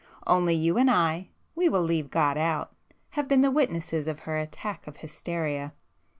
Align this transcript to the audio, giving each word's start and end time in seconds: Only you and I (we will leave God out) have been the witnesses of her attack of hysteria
Only 0.25 0.55
you 0.55 0.79
and 0.79 0.89
I 0.89 1.29
(we 1.53 1.69
will 1.69 1.83
leave 1.83 2.09
God 2.09 2.35
out) 2.35 2.73
have 3.11 3.27
been 3.27 3.41
the 3.41 3.51
witnesses 3.51 4.07
of 4.07 4.21
her 4.21 4.35
attack 4.35 4.87
of 4.87 4.97
hysteria 4.97 5.73